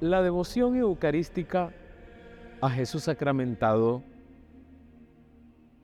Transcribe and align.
La 0.00 0.20
devoción 0.20 0.76
eucarística 0.76 1.72
a 2.60 2.68
Jesús 2.68 3.04
sacramentado 3.04 4.02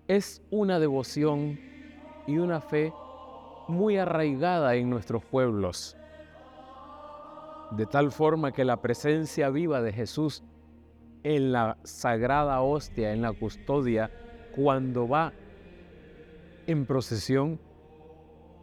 es 0.07 0.43
una 0.51 0.79
devoción 0.79 1.59
y 2.27 2.37
una 2.37 2.61
fe 2.61 2.93
muy 3.69 3.97
arraigada 3.97 4.75
en 4.75 4.91
nuestros 4.91 5.25
pueblos, 5.25 5.97
de 7.71 7.87
tal 7.87 8.13
forma 8.13 8.53
que 8.53 8.67
la 8.67 8.83
presencia 8.83 9.49
viva 9.49 9.81
de 9.81 9.95
Jesús 9.95 10.43
en 11.23 11.51
la 11.51 11.79
sagrada 11.83 12.61
hostia, 12.61 13.15
en 13.15 13.23
la 13.23 13.33
custodia, 13.33 14.11
cuando 14.55 15.09
va 15.09 15.33
en 16.67 16.85
procesión, 16.85 17.59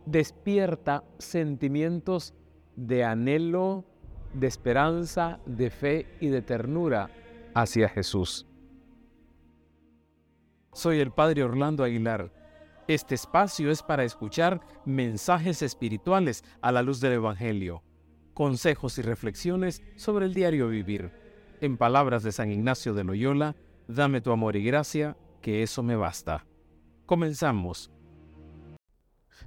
despierta 0.05 1.03
sentimientos 1.17 2.35
de 2.75 3.03
anhelo, 3.03 3.88
de 4.33 4.47
esperanza, 4.47 5.39
de 5.45 5.69
fe 5.69 6.07
y 6.19 6.27
de 6.27 6.41
ternura 6.41 7.09
hacia 7.53 7.89
Jesús. 7.89 8.45
Soy 10.73 10.99
el 10.99 11.11
Padre 11.11 11.43
Orlando 11.43 11.83
Aguilar. 11.83 12.31
Este 12.87 13.15
espacio 13.15 13.71
es 13.71 13.83
para 13.83 14.03
escuchar 14.03 14.61
mensajes 14.85 15.61
espirituales 15.61 16.43
a 16.61 16.71
la 16.71 16.81
luz 16.81 16.99
del 16.99 17.13
Evangelio, 17.13 17.83
consejos 18.33 18.97
y 18.97 19.01
reflexiones 19.01 19.83
sobre 19.95 20.25
el 20.25 20.33
diario 20.33 20.69
vivir. 20.69 21.11
En 21.61 21.77
palabras 21.77 22.23
de 22.23 22.31
San 22.31 22.51
Ignacio 22.51 22.93
de 22.93 23.03
Loyola, 23.03 23.55
dame 23.87 24.21
tu 24.21 24.31
amor 24.31 24.55
y 24.55 24.63
gracia, 24.63 25.17
que 25.41 25.63
eso 25.63 25.83
me 25.83 25.95
basta. 25.95 26.45
Comenzamos. 27.05 27.91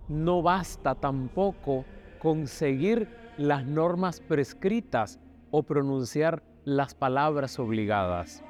No 0.08 0.42
basta 0.42 0.94
tampoco 0.94 1.84
conseguir 2.18 3.21
las 3.38 3.64
normas 3.64 4.20
prescritas 4.20 5.18
o 5.50 5.62
pronunciar 5.62 6.42
las 6.64 6.94
palabras 6.94 7.58
obligadas. 7.58 8.44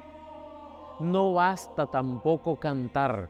No 0.99 1.33
basta 1.33 1.87
tampoco 1.87 2.59
cantar. 2.59 3.29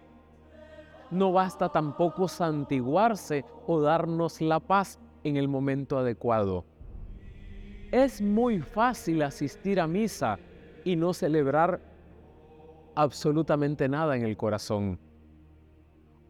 No 1.12 1.32
basta 1.32 1.70
tampoco 1.70 2.28
santiguarse 2.28 3.46
o 3.68 3.82
darnos 3.82 4.42
la 4.42 4.60
paz 4.60 5.00
en 5.24 5.38
el 5.38 5.48
momento 5.48 5.98
adecuado. 5.98 6.66
Es 7.92 8.22
muy 8.22 8.60
fácil 8.60 9.22
asistir 9.22 9.80
a 9.80 9.86
misa 9.86 10.40
y 10.84 10.96
no 10.96 11.14
celebrar 11.14 11.80
absolutamente 12.96 13.88
nada 13.88 14.16
en 14.16 14.24
el 14.24 14.36
corazón. 14.36 15.00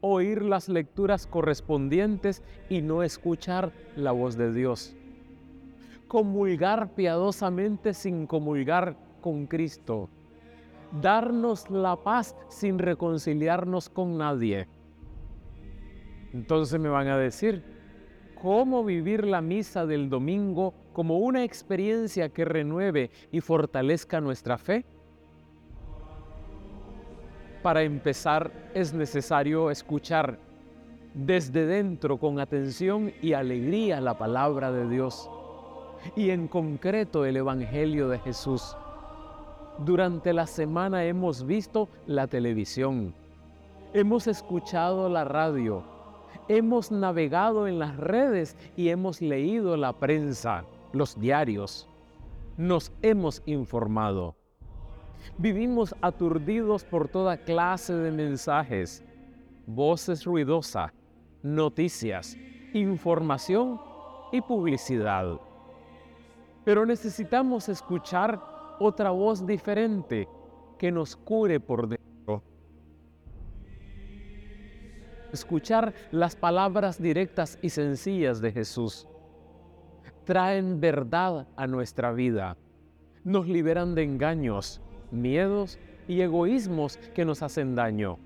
Oír 0.02 0.42
las 0.44 0.68
lecturas 0.68 1.26
correspondientes 1.28 2.44
y 2.70 2.82
no 2.82 3.04
escuchar 3.04 3.72
la 3.96 4.12
voz 4.12 4.36
de 4.36 4.52
Dios 4.52 4.98
comulgar 6.14 6.94
piadosamente 6.94 7.92
sin 7.92 8.28
comulgar 8.28 8.96
con 9.20 9.48
Cristo. 9.48 10.12
Darnos 11.02 11.72
la 11.72 11.96
paz 11.96 12.36
sin 12.50 12.78
reconciliarnos 12.78 13.90
con 13.90 14.20
nadie. 14.20 14.68
Entonces 16.32 16.80
me 16.80 16.90
van 16.90 17.08
a 17.08 17.18
decir, 17.18 17.64
¿cómo 18.40 18.84
vivir 18.84 19.26
la 19.26 19.42
misa 19.42 19.88
del 19.88 20.08
domingo 20.08 20.76
como 20.94 21.18
una 21.18 21.44
experiencia 21.44 22.30
que 22.30 22.46
renueve 22.46 23.10
y 23.32 23.42
fortalezca 23.42 24.22
nuestra 24.22 24.60
fe? 24.60 24.86
Para 27.64 27.82
empezar, 27.82 28.52
es 28.76 28.94
necesario 28.94 29.72
escuchar 29.72 30.38
desde 31.16 31.66
dentro 31.66 32.20
con 32.20 32.40
atención 32.40 33.12
y 33.20 33.34
alegría 33.34 34.00
la 34.00 34.16
palabra 34.16 34.72
de 34.72 34.88
Dios 34.88 35.28
y 36.16 36.30
en 36.30 36.48
concreto 36.48 37.26
el 37.26 37.38
Evangelio 37.38 38.10
de 38.10 38.20
Jesús. 38.20 38.76
Durante 39.80 40.34
la 40.34 40.46
semana 40.46 41.04
hemos 41.06 41.46
visto 41.46 41.90
la 42.06 42.28
televisión, 42.28 43.14
hemos 43.94 44.28
escuchado 44.28 45.10
la 45.10 45.24
radio, 45.24 45.84
hemos 46.48 46.92
navegado 46.92 47.68
en 47.68 47.80
las 47.80 47.98
redes 47.98 48.56
y 48.76 48.90
hemos 48.90 49.22
leído 49.22 49.78
la 49.78 49.94
prensa, 49.94 50.66
los 50.92 51.20
diarios. 51.20 51.88
Nos 52.58 52.92
hemos 53.02 53.42
informado. 53.46 54.36
Vivimos 55.38 55.96
aturdidos 56.02 56.84
por 56.84 57.08
toda 57.08 57.38
clase 57.38 57.96
de 57.96 58.12
mensajes, 58.12 59.04
voces 59.66 60.26
ruidosas, 60.26 60.92
noticias, 61.42 62.38
información 62.74 63.80
y 64.32 64.42
publicidad. 64.42 65.40
Pero 66.64 66.86
necesitamos 66.86 67.70
escuchar 67.70 68.42
otra 68.80 69.12
voz 69.12 69.46
diferente 69.46 70.28
que 70.78 70.92
nos 70.92 71.16
cure 71.16 71.60
por 71.60 71.88
dentro. 71.88 72.44
Escuchar 75.32 75.94
las 76.12 76.36
palabras 76.36 77.02
directas 77.02 77.58
y 77.62 77.70
sencillas 77.70 78.40
de 78.40 78.52
Jesús. 78.52 79.08
Traen 80.26 80.80
verdad 80.80 81.48
a 81.56 81.68
nuestra 81.68 82.12
vida. 82.12 82.56
Nos 83.24 83.48
liberan 83.48 83.96
de 83.96 84.04
engaños, 84.04 84.82
miedos 85.12 85.80
y 86.08 86.22
egoísmos 86.22 86.98
que 87.16 87.26
nos 87.26 87.42
hacen 87.42 87.76
daño. 87.76 88.20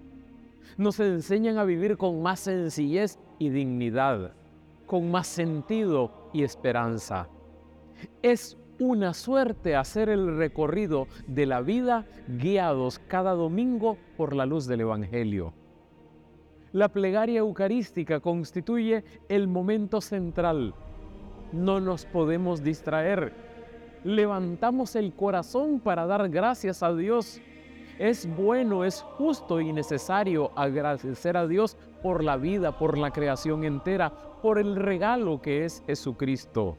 Nos 0.77 0.99
enseñan 0.99 1.57
a 1.57 1.63
vivir 1.63 1.97
con 1.97 2.21
más 2.21 2.41
sencillez 2.41 3.17
y 3.39 3.49
dignidad, 3.49 4.33
con 4.85 5.09
más 5.09 5.27
sentido 5.27 6.29
y 6.33 6.43
esperanza. 6.43 7.29
Es 8.21 8.57
una 8.79 9.13
suerte 9.13 9.75
hacer 9.75 10.09
el 10.09 10.37
recorrido 10.37 11.07
de 11.27 11.45
la 11.45 11.61
vida 11.61 12.05
guiados 12.27 12.99
cada 12.99 13.31
domingo 13.31 13.97
por 14.17 14.35
la 14.35 14.45
luz 14.45 14.67
del 14.67 14.81
Evangelio. 14.81 15.53
La 16.73 16.89
plegaria 16.89 17.39
eucarística 17.39 18.19
constituye 18.19 19.03
el 19.29 19.47
momento 19.47 19.99
central. 20.01 20.75
No 21.51 21.79
nos 21.79 22.05
podemos 22.05 22.61
distraer. 22.61 23.33
Levantamos 24.03 24.95
el 24.95 25.13
corazón 25.13 25.79
para 25.79 26.05
dar 26.05 26.29
gracias 26.29 26.83
a 26.83 26.93
Dios. 26.93 27.41
Es 27.97 28.29
bueno, 28.35 28.85
es 28.85 29.01
justo 29.01 29.59
y 29.59 29.73
necesario 29.73 30.51
agradecer 30.55 31.35
a 31.35 31.47
Dios 31.47 31.77
por 32.03 32.23
la 32.23 32.37
vida, 32.37 32.77
por 32.77 32.97
la 32.97 33.11
creación 33.11 33.63
entera, 33.63 34.13
por 34.41 34.59
el 34.59 34.75
regalo 34.75 35.41
que 35.41 35.65
es 35.65 35.81
Jesucristo. 35.87 36.77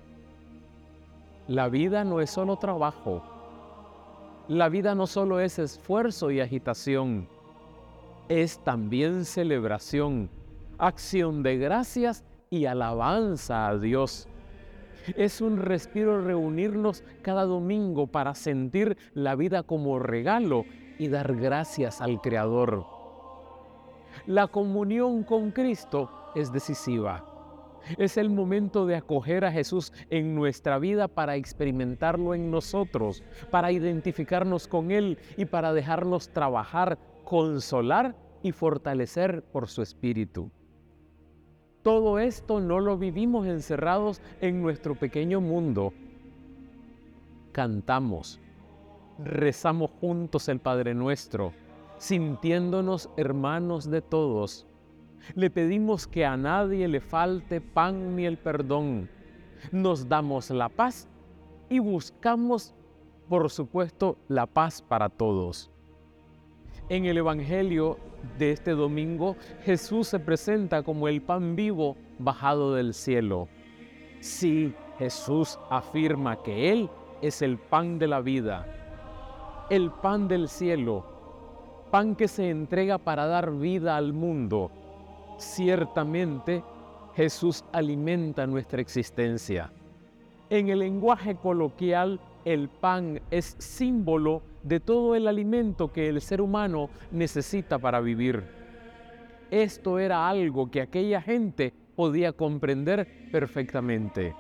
La 1.49 1.71
vida 1.71 2.05
no 2.05 2.21
es 2.21 2.29
solo 2.29 2.57
trabajo. 2.57 3.23
La 4.49 4.69
vida 4.69 4.95
no 4.95 5.07
solo 5.07 5.41
es 5.41 5.59
esfuerzo 5.59 6.31
y 6.31 6.41
agitación. 6.41 7.27
Es 8.29 8.59
también 8.59 9.25
celebración, 9.25 10.29
acción 10.77 11.43
de 11.43 11.57
gracias 11.57 12.23
y 12.51 12.67
alabanza 12.67 13.67
a 13.67 13.79
Dios. 13.79 14.29
Es 15.17 15.41
un 15.41 15.57
respiro 15.57 16.21
reunirnos 16.21 17.03
cada 17.23 17.47
domingo 17.47 18.09
para 18.09 18.35
sentir 18.35 18.99
la 19.15 19.35
vida 19.35 19.63
como 19.63 19.99
regalo 19.99 20.67
y 20.99 21.09
dar 21.09 21.35
gracias 21.35 22.03
al 22.03 22.21
Creador. 22.21 22.85
La 24.27 24.49
comunión 24.49 25.25
con 25.25 25.51
Cristo 25.51 26.11
es 26.35 26.53
decisiva. 26.53 27.38
Es 27.97 28.17
el 28.17 28.31
momento 28.31 28.87
de 28.87 28.97
acoger 28.97 29.45
a 29.45 29.53
Jesús 29.53 29.93
en 30.11 30.35
nuestra 30.35 30.79
vida 30.79 31.09
para 31.09 31.37
experimentarlo 31.37 32.35
en 32.35 32.51
nosotros, 32.51 33.23
para 33.51 33.73
identificarnos 33.73 34.69
con 34.69 34.91
Él 34.91 35.19
y 35.37 35.47
para 35.47 35.73
dejarnos 35.73 36.29
trabajar, 36.31 36.99
consolar 37.25 38.15
y 38.43 38.53
fortalecer 38.53 39.43
por 39.43 39.69
su 39.69 39.83
Espíritu. 39.83 40.51
Todo 41.83 42.19
esto 42.19 42.61
no 42.61 42.81
lo 42.81 42.99
vivimos 42.99 43.47
encerrados 43.47 44.21
en 44.41 44.61
nuestro 44.61 44.95
pequeño 44.95 45.41
mundo. 45.41 45.93
Cantamos, 47.53 48.41
rezamos 49.19 49.91
juntos 50.01 50.49
el 50.49 50.61
Padre 50.61 50.95
Nuestro, 50.95 51.53
sintiéndonos 51.99 53.11
hermanos 53.17 53.91
de 53.91 54.03
todos 54.03 54.68
le 55.35 55.51
pedimos 55.51 56.07
que 56.07 56.25
a 56.25 56.37
nadie 56.37 56.89
le 56.89 57.01
falte 57.01 57.61
pan 57.61 58.17
ni 58.17 58.27
el 58.27 58.39
perdón. 58.39 59.09
Nos 59.73 60.09
damos 60.09 60.51
la 60.51 60.69
paz 60.69 61.09
y 61.69 61.79
buscamos, 61.79 62.75
por 63.29 63.51
supuesto, 63.51 64.17
la 64.29 64.47
paz 64.47 64.83
para 64.83 65.09
todos. 65.09 65.71
En 66.89 67.05
el 67.05 67.19
Evangelio 67.19 67.99
de 68.39 68.53
este 68.53 68.73
domingo, 68.73 69.37
Jesús 69.65 70.09
se 70.09 70.19
presenta 70.19 70.83
como 70.83 71.09
el 71.09 71.21
pan 71.21 71.55
vivo 71.55 71.97
bajado 72.19 72.75
del 72.75 72.95
cielo. 72.95 73.49
Sí, 74.21 74.75
Jesús 74.99 75.59
afirma 75.71 76.43
que 76.43 76.73
Él 76.73 76.91
es 77.21 77.43
el 77.43 77.59
pan 77.59 77.99
de 77.99 78.09
la 78.09 78.21
vida, 78.21 78.67
el 79.71 79.91
pan 79.91 80.29
del 80.29 80.49
cielo, 80.49 81.05
pan 81.91 82.17
que 82.17 82.29
se 82.29 82.49
entrega 82.49 82.99
para 82.99 83.27
dar 83.27 83.53
vida 83.53 83.97
al 83.97 84.13
mundo 84.13 84.71
Ciertamente, 85.39 86.63
Jesús 87.15 87.65
alimenta 87.73 88.47
nuestra 88.47 88.81
existencia. 88.81 89.73
En 90.51 90.69
el 90.69 90.81
lenguaje 90.81 91.37
coloquial 91.37 92.21
el 92.45 92.69
pan 92.69 93.21
es 93.31 93.55
símbolo 93.59 94.43
de 94.63 94.81
todo 94.81 95.15
el 95.15 95.29
alimento 95.29 95.93
que 95.93 96.09
el 96.09 96.21
ser 96.21 96.41
humano 96.41 96.91
necesita 97.13 97.79
para 97.79 98.01
vivir. 98.01 98.45
Esto 99.51 99.99
era 99.99 100.29
algo 100.29 100.71
que 100.71 100.81
aquella 100.81 101.23
gente 101.23 101.73
podía 101.95 102.33
comprender 102.33 103.29
perfectamente. 103.31 104.35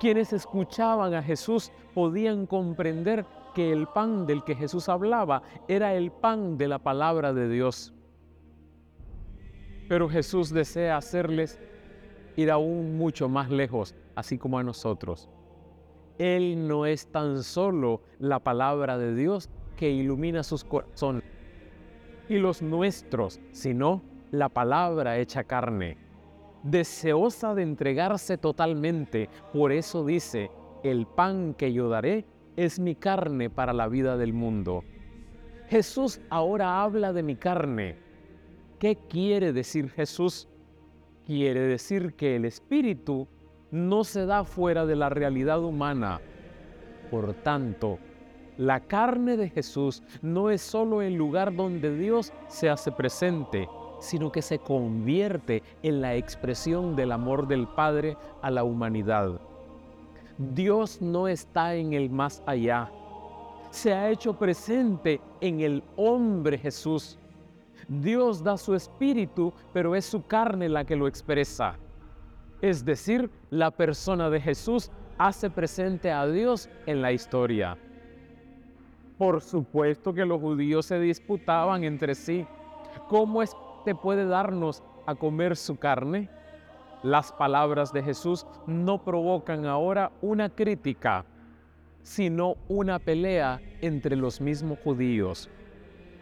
Quienes 0.00 0.32
escuchaban 0.32 1.14
a 1.14 1.22
Jesús 1.22 1.72
podían 1.94 2.46
comprender 2.46 3.26
que 3.54 3.72
el 3.72 3.86
pan 3.86 4.26
del 4.26 4.44
que 4.44 4.54
Jesús 4.54 4.88
hablaba 4.88 5.42
era 5.68 5.94
el 5.94 6.10
pan 6.10 6.56
de 6.58 6.68
la 6.68 6.78
palabra 6.78 7.32
de 7.32 7.48
Dios. 7.48 7.92
Pero 9.88 10.08
Jesús 10.08 10.50
desea 10.50 10.96
hacerles 10.96 11.58
ir 12.36 12.50
aún 12.50 12.96
mucho 12.96 13.28
más 13.28 13.50
lejos, 13.50 13.94
así 14.14 14.38
como 14.38 14.58
a 14.58 14.62
nosotros. 14.62 15.28
Él 16.18 16.66
no 16.66 16.86
es 16.86 17.06
tan 17.06 17.42
solo 17.42 18.00
la 18.18 18.38
palabra 18.38 18.98
de 18.98 19.14
Dios 19.14 19.50
que 19.76 19.90
ilumina 19.90 20.42
sus 20.42 20.64
corazones 20.64 21.24
y 22.28 22.38
los 22.38 22.62
nuestros, 22.62 23.40
sino 23.52 24.02
la 24.30 24.48
palabra 24.48 25.18
hecha 25.18 25.44
carne, 25.44 25.98
deseosa 26.62 27.54
de 27.54 27.62
entregarse 27.62 28.38
totalmente. 28.38 29.28
Por 29.52 29.72
eso 29.72 30.04
dice, 30.04 30.50
el 30.82 31.06
pan 31.06 31.54
que 31.54 31.72
yo 31.72 31.88
daré 31.88 32.24
es 32.56 32.78
mi 32.80 32.94
carne 32.94 33.50
para 33.50 33.72
la 33.72 33.88
vida 33.88 34.16
del 34.16 34.32
mundo. 34.32 34.82
Jesús 35.68 36.20
ahora 36.30 36.82
habla 36.82 37.12
de 37.12 37.22
mi 37.22 37.36
carne. 37.36 38.05
¿Qué 38.78 38.96
quiere 39.08 39.52
decir 39.52 39.90
Jesús? 39.90 40.48
Quiere 41.24 41.60
decir 41.60 42.14
que 42.14 42.36
el 42.36 42.44
Espíritu 42.44 43.26
no 43.70 44.04
se 44.04 44.26
da 44.26 44.44
fuera 44.44 44.84
de 44.84 44.96
la 44.96 45.08
realidad 45.08 45.62
humana. 45.62 46.20
Por 47.10 47.32
tanto, 47.34 47.98
la 48.58 48.80
carne 48.80 49.36
de 49.36 49.48
Jesús 49.48 50.02
no 50.20 50.50
es 50.50 50.60
solo 50.60 51.02
el 51.02 51.14
lugar 51.14 51.54
donde 51.54 51.96
Dios 51.96 52.32
se 52.48 52.68
hace 52.68 52.92
presente, 52.92 53.68
sino 54.00 54.30
que 54.30 54.42
se 54.42 54.58
convierte 54.58 55.62
en 55.82 56.00
la 56.00 56.14
expresión 56.14 56.96
del 56.96 57.12
amor 57.12 57.48
del 57.48 57.66
Padre 57.66 58.16
a 58.42 58.50
la 58.50 58.64
humanidad. 58.64 59.40
Dios 60.36 61.00
no 61.00 61.28
está 61.28 61.74
en 61.74 61.94
el 61.94 62.10
más 62.10 62.42
allá, 62.44 62.90
se 63.70 63.92
ha 63.92 64.10
hecho 64.10 64.38
presente 64.38 65.20
en 65.40 65.60
el 65.60 65.82
hombre 65.96 66.58
Jesús. 66.58 67.18
Dios 67.88 68.42
da 68.42 68.56
su 68.56 68.74
espíritu, 68.74 69.52
pero 69.72 69.94
es 69.94 70.04
su 70.04 70.26
carne 70.26 70.68
la 70.68 70.84
que 70.84 70.96
lo 70.96 71.06
expresa. 71.06 71.76
Es 72.60 72.84
decir, 72.84 73.30
la 73.50 73.70
persona 73.70 74.30
de 74.30 74.40
Jesús 74.40 74.90
hace 75.18 75.50
presente 75.50 76.10
a 76.10 76.26
Dios 76.26 76.68
en 76.86 77.02
la 77.02 77.12
historia. 77.12 77.76
Por 79.18 79.40
supuesto 79.40 80.12
que 80.12 80.26
los 80.26 80.40
judíos 80.40 80.86
se 80.86 80.98
disputaban 80.98 81.84
entre 81.84 82.14
sí. 82.14 82.46
¿Cómo 83.08 83.42
es 83.42 83.54
que 83.84 83.94
puede 83.94 84.26
darnos 84.26 84.82
a 85.06 85.14
comer 85.14 85.56
su 85.56 85.76
carne? 85.76 86.28
Las 87.02 87.32
palabras 87.32 87.92
de 87.92 88.02
Jesús 88.02 88.46
no 88.66 89.02
provocan 89.04 89.64
ahora 89.64 90.12
una 90.22 90.48
crítica, 90.48 91.24
sino 92.02 92.56
una 92.68 92.98
pelea 92.98 93.60
entre 93.80 94.16
los 94.16 94.40
mismos 94.40 94.78
judíos. 94.82 95.48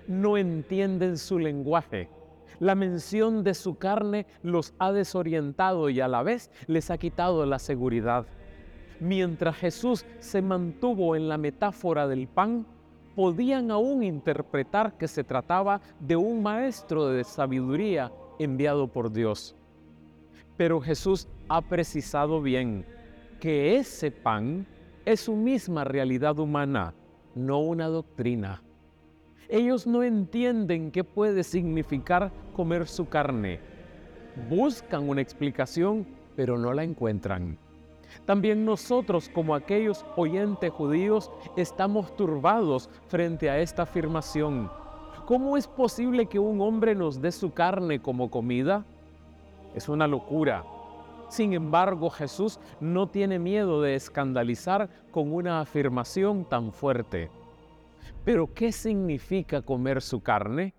No 0.07 0.37
entienden 0.37 1.19
su 1.19 1.39
lenguaje 1.39 2.09
la 2.61 2.75
mención 2.75 3.43
de 3.43 3.55
su 3.55 3.77
carne 3.77 4.27
los 4.43 4.75
ha 4.79 4.93
desorientado 4.93 5.91
y 5.91 6.01
a 6.01 6.09
la 6.09 6.23
vez 6.23 6.51
les 6.67 6.91
ha 6.91 6.99
quitado 6.99 7.45
la 7.47 7.59
seguridad. 7.59 8.27
Mientras 9.01 9.57
Jesús 9.57 10.07
se 10.21 10.41
mantuvo 10.41 11.17
en 11.17 11.29
la 11.29 11.37
metáfora 11.37 12.07
del 12.07 12.29
pan, 12.29 12.67
podían 13.17 13.71
aún 13.71 14.03
interpretar 14.03 14.97
que 14.97 15.09
se 15.09 15.25
trataba 15.25 15.81
de 16.01 16.17
un 16.17 16.43
maestro 16.43 17.09
de 17.09 17.25
sabiduría 17.25 18.13
enviado 18.39 18.89
por 18.89 19.13
Dios. 19.13 19.55
Pero 20.57 20.81
Jesús 20.81 21.29
ha 21.49 21.61
precisado 21.61 22.41
bien 22.41 22.87
que 23.41 23.77
ese 23.77 24.11
pan 24.11 24.67
es 25.05 25.21
su 25.21 25.35
misma 25.35 25.85
realidad 25.85 26.39
humana, 26.39 26.95
no 27.35 27.59
una 27.59 27.89
doctrina. 27.89 28.63
Ellos 29.49 29.87
no 29.87 30.03
entienden 30.03 30.91
qué 30.91 31.05
puede 31.05 31.45
significar 31.45 32.31
comer 32.55 32.87
su 32.89 33.09
carne. 33.09 33.61
Buscan 34.49 35.09
una 35.09 35.21
explicación, 35.21 36.07
pero 36.35 36.59
no 36.59 36.73
la 36.73 36.83
encuentran. 36.83 37.59
También 38.25 38.65
nosotros, 38.65 39.29
como 39.29 39.55
aquellos 39.55 40.05
oyentes 40.17 40.71
judíos, 40.71 41.31
estamos 41.57 42.15
turbados 42.17 42.89
frente 43.09 43.51
a 43.51 43.59
esta 43.59 43.83
afirmación. 43.83 44.71
¿Cómo 45.27 45.57
es 45.57 45.67
posible 45.67 46.27
que 46.27 46.39
un 46.39 46.61
hombre 46.61 46.95
nos 46.95 47.21
dé 47.21 47.33
su 47.33 47.53
carne 47.53 48.01
como 48.01 48.31
comida? 48.31 48.85
Es 49.75 49.89
una 49.89 50.07
locura. 50.07 50.65
Sin 51.29 51.53
embargo, 51.53 52.11
Jesús 52.11 52.61
no 52.81 53.09
tiene 53.09 53.39
miedo 53.39 53.83
de 53.83 53.95
escandalizar 53.95 54.89
con 55.11 55.33
una 55.33 55.61
afirmación 55.61 56.45
tan 56.45 56.73
fuerte. 56.73 57.31
Pero 58.25 58.53
¿qué 58.55 58.73
significa 58.73 59.63
comer 59.63 60.03
su 60.03 60.23
carne? 60.23 60.75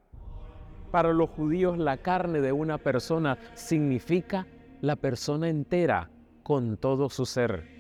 Para 0.92 1.13
los 1.13 1.30
judíos 1.31 1.77
la 1.77 1.98
carne 1.98 2.42
de 2.42 2.51
una 2.51 2.77
persona 2.77 3.38
significa 3.54 4.48
la 4.81 4.95
persona 4.95 5.50
entera 5.50 6.10
con 6.44 6.77
todo 6.77 7.10
su 7.10 7.25
ser. 7.25 7.75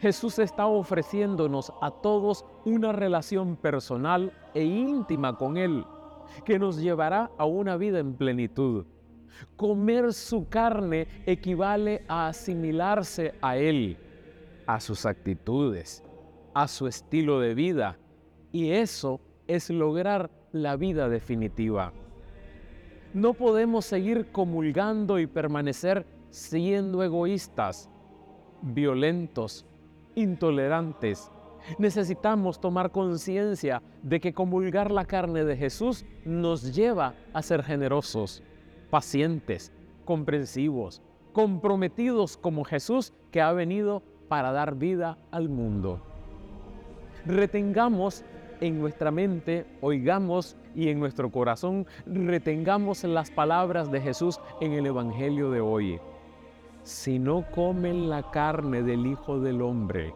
Jesús 0.00 0.38
está 0.38 0.66
ofreciéndonos 0.66 1.72
a 1.80 1.90
todos 1.90 2.44
una 2.64 2.92
relación 2.92 3.56
personal 3.56 4.32
e 4.54 4.62
íntima 4.62 5.36
con 5.38 5.56
Él, 5.56 5.84
que 6.44 6.58
nos 6.58 6.76
llevará 6.76 7.30
a 7.38 7.46
una 7.46 7.76
vida 7.76 7.98
en 7.98 8.14
plenitud. 8.14 8.84
Comer 9.56 10.12
su 10.12 10.48
carne 10.48 11.08
equivale 11.24 12.04
a 12.08 12.28
asimilarse 12.28 13.34
a 13.40 13.56
Él, 13.56 13.96
a 14.66 14.80
sus 14.80 15.06
actitudes, 15.06 16.04
a 16.54 16.68
su 16.68 16.86
estilo 16.86 17.40
de 17.40 17.54
vida, 17.54 17.98
y 18.52 18.70
eso 18.70 19.20
es 19.46 19.70
lograr 19.70 20.30
la 20.52 20.76
vida 20.76 21.08
definitiva. 21.08 21.92
No 23.14 23.34
podemos 23.34 23.84
seguir 23.84 24.30
comulgando 24.32 25.18
y 25.18 25.26
permanecer 25.26 26.06
siendo 26.30 27.02
egoístas, 27.02 27.88
violentos, 28.62 29.64
intolerantes. 30.14 31.30
Necesitamos 31.78 32.60
tomar 32.60 32.90
conciencia 32.90 33.82
de 34.02 34.20
que 34.20 34.34
comulgar 34.34 34.90
la 34.90 35.04
carne 35.04 35.44
de 35.44 35.56
Jesús 35.56 36.04
nos 36.24 36.74
lleva 36.74 37.14
a 37.32 37.42
ser 37.42 37.62
generosos, 37.62 38.42
pacientes, 38.90 39.72
comprensivos, 40.04 41.02
comprometidos 41.32 42.36
como 42.36 42.64
Jesús 42.64 43.12
que 43.30 43.40
ha 43.40 43.52
venido 43.52 44.02
para 44.28 44.52
dar 44.52 44.74
vida 44.76 45.18
al 45.30 45.48
mundo. 45.48 46.00
Retengamos 47.26 48.24
en 48.60 48.80
nuestra 48.80 49.10
mente 49.10 49.66
oigamos 49.80 50.56
y 50.74 50.88
en 50.88 50.98
nuestro 50.98 51.30
corazón 51.30 51.86
retengamos 52.06 53.04
las 53.04 53.30
palabras 53.30 53.90
de 53.90 54.00
Jesús 54.00 54.40
en 54.60 54.72
el 54.72 54.86
Evangelio 54.86 55.50
de 55.50 55.60
hoy. 55.60 56.00
Si 56.82 57.18
no 57.18 57.44
comen 57.50 58.08
la 58.08 58.30
carne 58.30 58.82
del 58.82 59.06
Hijo 59.06 59.40
del 59.40 59.62
Hombre 59.62 60.14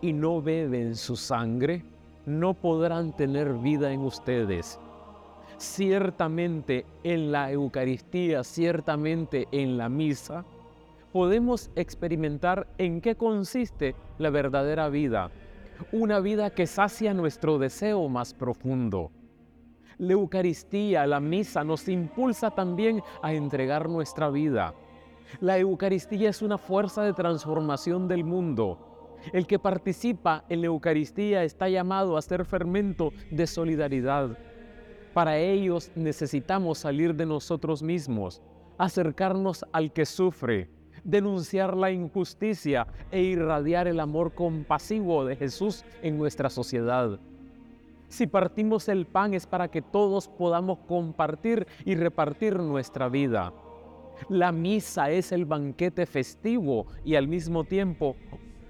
y 0.00 0.12
no 0.12 0.40
beben 0.40 0.96
su 0.96 1.16
sangre, 1.16 1.84
no 2.24 2.54
podrán 2.54 3.16
tener 3.16 3.52
vida 3.54 3.92
en 3.92 4.00
ustedes. 4.00 4.78
Ciertamente 5.56 6.86
en 7.02 7.32
la 7.32 7.50
Eucaristía, 7.50 8.44
ciertamente 8.44 9.48
en 9.50 9.76
la 9.76 9.88
misa, 9.88 10.44
podemos 11.12 11.70
experimentar 11.74 12.68
en 12.78 13.00
qué 13.00 13.16
consiste 13.16 13.96
la 14.18 14.30
verdadera 14.30 14.88
vida 14.88 15.30
una 15.92 16.20
vida 16.20 16.50
que 16.50 16.66
sacia 16.66 17.14
nuestro 17.14 17.58
deseo 17.58 18.08
más 18.08 18.34
profundo. 18.34 19.10
La 19.98 20.12
Eucaristía, 20.12 21.06
la 21.06 21.20
misa, 21.20 21.64
nos 21.64 21.88
impulsa 21.88 22.50
también 22.50 23.02
a 23.22 23.32
entregar 23.32 23.88
nuestra 23.88 24.30
vida. 24.30 24.74
La 25.40 25.58
Eucaristía 25.58 26.30
es 26.30 26.40
una 26.40 26.56
fuerza 26.56 27.02
de 27.02 27.12
transformación 27.12 28.06
del 28.08 28.24
mundo. 28.24 29.16
El 29.32 29.46
que 29.46 29.58
participa 29.58 30.44
en 30.48 30.60
la 30.60 30.68
Eucaristía 30.68 31.42
está 31.42 31.68
llamado 31.68 32.16
a 32.16 32.22
ser 32.22 32.44
fermento 32.44 33.12
de 33.30 33.46
solidaridad. 33.46 34.38
Para 35.12 35.38
ellos 35.38 35.90
necesitamos 35.96 36.78
salir 36.78 37.14
de 37.14 37.26
nosotros 37.26 37.82
mismos, 37.82 38.40
acercarnos 38.78 39.64
al 39.72 39.92
que 39.92 40.06
sufre, 40.06 40.70
denunciar 41.04 41.76
la 41.76 41.90
injusticia 41.90 42.86
e 43.10 43.22
irradiar 43.22 43.88
el 43.88 44.00
amor 44.00 44.34
compasivo 44.34 45.24
de 45.24 45.36
Jesús 45.36 45.84
en 46.02 46.18
nuestra 46.18 46.50
sociedad. 46.50 47.18
Si 48.08 48.26
partimos 48.26 48.88
el 48.88 49.06
pan 49.06 49.34
es 49.34 49.46
para 49.46 49.68
que 49.68 49.82
todos 49.82 50.28
podamos 50.28 50.78
compartir 50.88 51.66
y 51.84 51.94
repartir 51.94 52.58
nuestra 52.58 53.08
vida. 53.08 53.52
La 54.28 54.50
misa 54.50 55.10
es 55.10 55.30
el 55.30 55.44
banquete 55.44 56.06
festivo 56.06 56.86
y 57.04 57.14
al 57.14 57.28
mismo 57.28 57.64
tiempo 57.64 58.16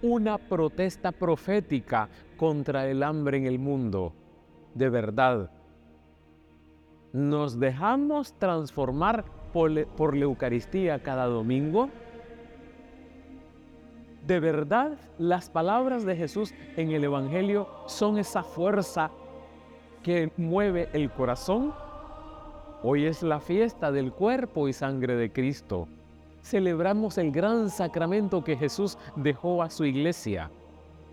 una 0.03 0.39
protesta 0.39 1.13
profética 1.13 2.09
contra 2.37 2.87
el 2.89 3.03
hambre 3.03 3.39
en 3.39 3.47
el 3.47 3.59
mundo. 3.59 4.13
De 4.75 4.89
verdad, 4.91 5.51
¿nos 7.13 7.59
dejamos 7.59 8.39
transformar 8.39 9.25
por, 9.53 9.71
la 10.17 10.25
Eucaristía 10.25 11.03
cada 11.03 11.27
domingo? 11.27 11.89
¿De 14.29 14.41
verdad 14.41 14.99
las 15.17 15.49
palabras 15.49 16.05
de 16.05 16.15
Jesús 16.15 16.53
en 16.77 16.91
el 16.91 17.03
Evangelio 17.03 17.67
son 17.87 18.19
esa 18.19 18.43
fuerza 18.43 19.11
que 20.03 20.31
mueve 20.37 20.91
el 20.93 21.11
corazón? 21.11 21.73
Hoy 22.83 23.07
es 23.07 23.23
la 23.23 23.41
fiesta 23.41 23.91
del 23.91 24.13
cuerpo 24.13 24.69
y 24.69 24.75
sangre 24.75 25.17
de 25.17 25.33
Cristo. 25.33 25.89
Celebramos 26.43 27.17
el 27.17 27.33
gran 27.33 27.71
sacramento 27.71 28.45
que 28.45 28.59
Jesús 28.59 28.99
dejó 29.17 29.63
a 29.63 29.71
su 29.71 29.87
iglesia, 29.87 30.51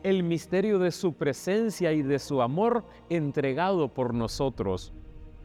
el 0.03 0.21
misterio 0.21 0.77
de 0.77 0.91
su 0.91 1.13
presencia 1.13 1.93
y 1.93 2.01
de 2.01 2.19
su 2.19 2.41
amor 2.41 2.83
entregado 3.07 3.87
por 3.87 4.13
nosotros. 4.13 4.91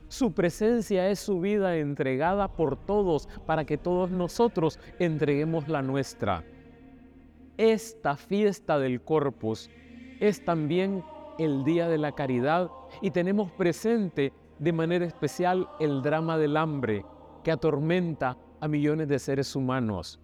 Su 0.09 0.33
presencia 0.33 1.09
es 1.09 1.21
su 1.21 1.39
vida 1.39 1.77
entregada 1.77 2.49
por 2.49 2.77
todos 2.77 3.29
para 3.47 3.65
que 3.65 3.79
todos 3.79 4.11
nosotros 4.11 4.81
entreguemos 4.99 5.69
la 5.69 5.83
nuestra. 5.83 6.43
Esta 7.61 8.17
fiesta 8.17 8.79
del 8.79 9.03
Corpus 9.03 9.69
es 10.19 10.43
también 10.47 11.05
el 11.39 11.63
Día 11.63 11.91
de 11.91 11.99
la 11.99 12.13
Caridad 12.13 12.71
y 13.03 13.11
tenemos 13.11 13.53
presente 13.53 14.33
de 14.59 14.73
manera 14.73 15.05
especial 15.05 15.69
el 15.79 16.01
drama 16.01 16.39
del 16.39 16.57
hambre 16.57 17.05
que 17.45 17.51
atormenta 17.51 18.39
a 18.61 18.67
millones 18.67 19.09
de 19.09 19.19
seres 19.19 19.55
humanos, 19.55 20.19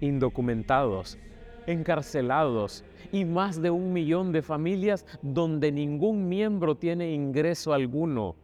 indocumentados, 0.00 1.18
encarcelados 1.66 2.86
y 3.12 3.26
más 3.26 3.60
de 3.60 3.70
un 3.70 3.92
millón 3.92 4.32
de 4.32 4.40
familias 4.40 5.04
donde 5.20 5.72
ningún 5.72 6.26
miembro 6.30 6.74
tiene 6.74 7.12
ingreso 7.12 7.74
alguno. 7.74 8.36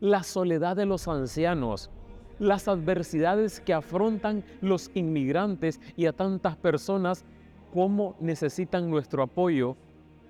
La 0.00 0.22
soledad 0.22 0.76
de 0.76 0.86
los 0.86 1.06
ancianos, 1.08 1.90
las 2.38 2.68
adversidades 2.68 3.60
que 3.60 3.74
afrontan 3.74 4.44
los 4.60 4.90
inmigrantes 4.94 5.80
y 5.96 6.06
a 6.06 6.12
tantas 6.12 6.56
personas 6.56 7.24
como 7.72 8.16
necesitan 8.20 8.90
nuestro 8.90 9.22
apoyo, 9.22 9.76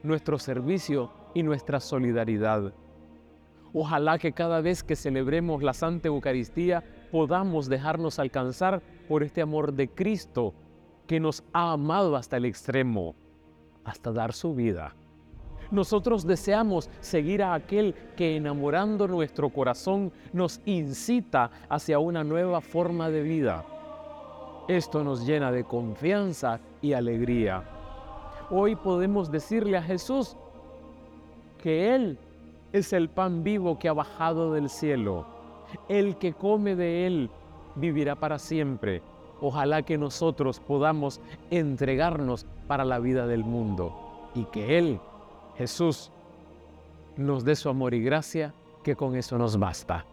nuestro 0.03 0.39
servicio 0.39 1.11
y 1.35 1.43
nuestra 1.43 1.81
solidaridad. 1.81 2.73
Ojalá 3.75 4.19
que 4.19 4.33
cada 4.33 4.61
vez 4.61 4.83
que 4.83 4.97
celebremos 4.97 5.63
la 5.63 5.73
Santa 5.73 6.09
Eucaristía 6.09 6.85
podamos 7.11 7.69
dejarnos 7.69 8.19
alcanzar 8.19 8.83
por 9.09 9.23
este 9.23 9.41
amor 9.41 9.73
de 9.73 9.89
Cristo 9.89 10.55
que 11.07 11.21
nos 11.21 11.43
ha 11.53 11.73
amado 11.73 12.17
hasta 12.17 12.37
el 12.37 12.45
extremo, 12.45 13.15
hasta 13.85 14.13
dar 14.13 14.35
su 14.35 14.55
vida. 14.55 14.95
Nosotros 15.73 16.25
deseamos 16.25 16.89
seguir 17.01 17.43
a 17.43 17.55
aquel 17.55 17.95
que 18.17 18.37
enamorando 18.37 19.09
nuestro 19.09 19.51
corazón 19.51 20.13
nos 20.33 20.61
incita 20.65 21.51
hacia 21.69 21.99
una 21.99 22.23
nueva 22.23 22.61
forma 22.61 23.11
de 23.11 23.23
vida. 23.23 23.65
Esto 24.69 25.03
nos 25.03 25.27
llena 25.27 25.51
de 25.51 25.65
confianza 25.65 26.61
y 26.81 26.93
alegría. 26.93 27.65
Hoy 28.51 28.77
podemos 28.77 29.33
decirle 29.33 29.79
a 29.79 29.83
Jesús 29.83 30.37
que 31.61 31.95
Él 31.95 32.19
es 32.73 32.93
el 32.93 33.09
pan 33.09 33.43
vivo 33.43 33.79
que 33.79 33.89
ha 33.89 33.93
bajado 33.93 34.53
del 34.53 34.69
cielo. 34.69 35.27
El 35.89 36.17
que 36.17 36.33
come 36.33 36.77
de 36.77 37.07
él 37.07 37.31
vivirá 37.77 38.17
para 38.17 38.39
siempre. 38.39 39.03
Ojalá 39.41 39.83
que 39.83 39.99
nosotros 39.99 40.61
podamos 40.61 41.21
entregarnos 41.51 42.47
para 42.67 42.85
la 42.85 42.99
vida 42.99 43.27
del 43.27 43.45
mundo 43.45 44.31
y 44.35 44.45
que 44.45 44.79
Él, 44.79 45.01
Jesús, 45.57 46.11
nos 47.17 47.45
dé 47.45 47.57
su 47.57 47.69
amor 47.69 47.95
y 47.95 48.03
gracia, 48.03 48.55
que 48.83 48.97
con 48.97 49.17
eso 49.17 49.39
nos 49.39 49.59
basta. 49.59 50.05